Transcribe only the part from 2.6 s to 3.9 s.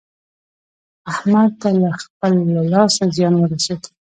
لاسه زيان ورسېد.